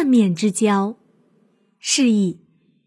[0.00, 0.96] 半面之交，
[1.78, 2.40] 示意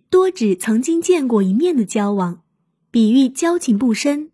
[0.10, 2.42] 多指曾经见过一面的交往，
[2.90, 4.32] 比喻交情不深。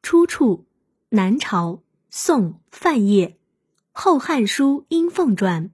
[0.00, 0.64] 出处：
[1.10, 3.26] 南朝宋范晔
[3.90, 5.66] 《后汉书·殷凤传》。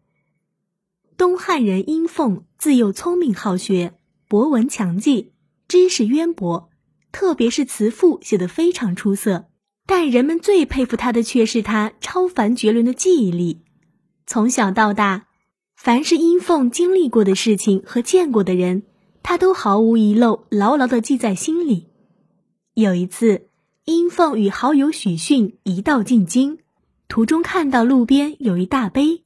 [1.17, 3.95] 东汉人殷凤自幼聪明好学，
[4.27, 5.35] 博闻强记，
[5.69, 6.69] 知识渊博，
[7.13, 9.51] 特别是词赋写得非常出色。
[9.87, 13.63] 但人们最佩服他的却是他超凡绝伦的记忆力。
[14.27, 15.28] 从小到大，
[15.79, 18.83] 凡是殷凤经历过的事情和见过的人，
[19.23, 21.87] 他都毫无遗漏，牢牢地记在心里。
[22.75, 23.47] 有一次，
[23.85, 26.59] 殷凤与好友许逊一道进京，
[27.07, 29.23] 途中看到路边有一大碑。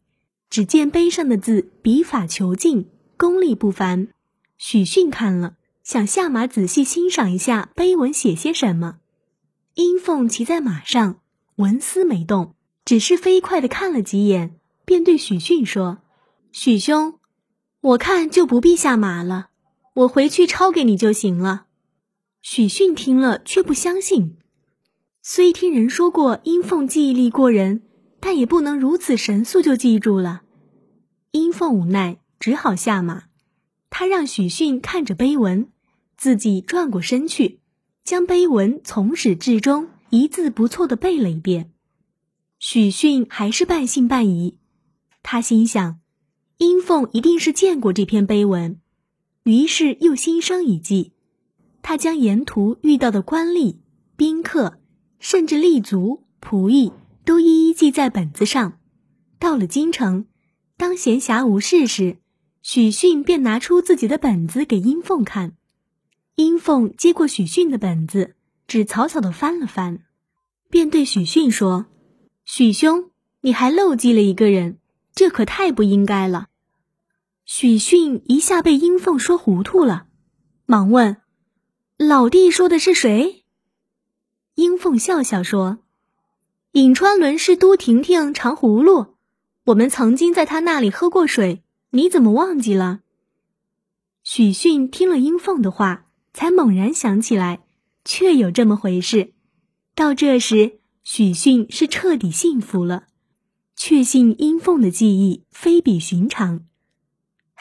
[0.51, 4.09] 只见碑上的字笔法遒劲，功力不凡。
[4.59, 8.98] 许逊看了，想下马仔细欣赏一下碑文写些什么。
[9.74, 11.21] 殷凤骑在马上，
[11.57, 16.01] 纹丝没动，只是飞快的看了几眼，便对许逊说
[16.52, 17.19] ：“许兄，
[17.80, 19.48] 我看就不必下马了，
[19.95, 21.66] 我回去抄给你就行了。”
[22.43, 24.37] 许逊听了却不相信，
[25.21, 27.82] 虽听人说过殷凤记忆力过人。
[28.24, 30.43] 但也不能如此神速就记住了。
[31.32, 33.24] 殷凤无奈，只好下马。
[33.90, 35.68] 他让许逊看着碑文，
[36.16, 37.59] 自己转过身去，
[38.05, 41.73] 将碑文从始至终一字不错的背了一遍。
[42.60, 44.57] 许逊还是半信半疑，
[45.24, 45.99] 他心想，
[46.63, 48.79] 殷凤一定是见过这篇碑文，
[49.43, 51.10] 于是又心生一计。
[51.82, 53.79] 他将沿途遇到的官吏、
[54.16, 54.79] 宾客，
[55.18, 56.93] 甚至吏卒、仆役。
[57.24, 58.79] 都一一记在本子上。
[59.40, 60.27] 到了京城，
[60.77, 62.18] 当闲暇无事时，
[62.63, 65.56] 许逊便拿出自己的本子给殷凤看。
[66.37, 68.37] 殷凤接过许逊的本子，
[68.69, 70.05] 只草草的翻了翻，
[70.71, 71.87] 便对许逊说
[72.44, 73.10] ：“许兄，
[73.41, 74.78] 你还漏记了一个人，
[75.12, 76.47] 这可太不应该了。”
[77.44, 80.06] 许逊一下被殷凤说糊涂了，
[80.65, 81.19] 忙问
[81.99, 83.44] ：“老弟说的是谁？”
[84.55, 85.78] 殷凤笑笑说。
[86.72, 89.17] 颍川伦是都婷婷长葫芦，
[89.65, 93.00] 我们曾经在他那里喝过水，你怎么忘记了？
[94.25, 97.65] 许逊听了殷凤的话，才猛然想起来，
[98.06, 99.34] 确有这么回事。
[99.94, 103.05] 到这时，许逊是彻底信服了，
[103.77, 106.65] 确信殷凤的记忆非比寻常。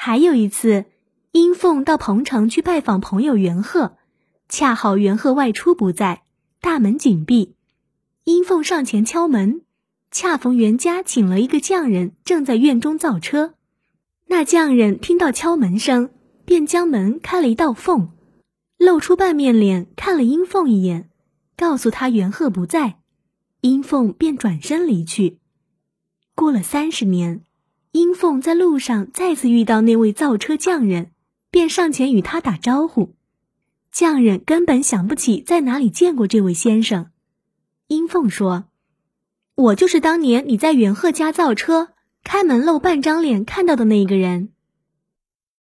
[0.04, 0.86] 还有一次，
[1.32, 3.98] 殷凤到彭城去拜访朋友袁鹤，
[4.50, 6.24] 恰好袁鹤外出不在，
[6.60, 7.54] 大门紧闭。
[8.24, 9.62] 殷凤上前敲门，
[10.10, 13.54] 恰逢袁家请了一个匠人，正在院中造车。
[14.26, 16.10] 那匠人听到敲门声，
[16.46, 18.10] 便将门开了一道缝，
[18.80, 21.12] 露出半面脸，看了殷凤一眼，
[21.56, 22.98] 告诉他袁鹤不在。
[23.60, 25.38] 殷凤便转身离去。
[26.34, 27.44] 过了三十年，
[27.92, 31.12] 殷凤在路上再次遇到那位造车匠人，
[31.50, 33.16] 便上前与他打招呼。
[33.92, 37.08] 匠人根本想不起在哪里见过这位先生。
[37.88, 38.66] 殷凤说
[39.56, 41.90] ：“我就是当年你在元鹤家造车，
[42.24, 44.52] 开门露半张脸看到的那个人。”